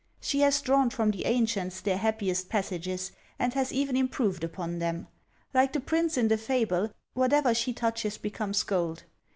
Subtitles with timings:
[0.19, 5.05] She has drawn from the ancients their happiest passages, and has even improved upon them;
[5.53, 9.03] like the prince in the fable, whatever she touches becomes gold.